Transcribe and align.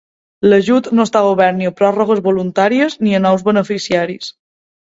L'ajut 0.45 0.87
no 0.99 1.03
està 1.07 1.21
obert 1.33 1.59
ni 1.59 1.69
a 1.71 1.73
pròrrogues 1.81 2.23
voluntàries 2.31 2.99
ni 3.07 3.15
a 3.19 3.23
nous 3.27 3.47
beneficiaris. 3.51 4.35